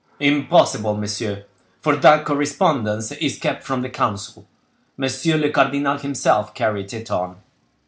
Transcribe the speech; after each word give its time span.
"Impossible, 0.19 0.95
monsieur, 0.97 1.45
for 1.79 1.95
that 1.95 2.25
correspondence 2.25 3.11
is 3.11 3.37
kept 3.37 3.63
from 3.63 3.83
the 3.83 3.89
council; 3.91 4.47
monsieur 4.97 5.37
le 5.37 5.51
cardinal 5.51 5.99
himself 5.99 6.55
carried 6.55 6.91
it 6.91 7.11
on." 7.11 7.37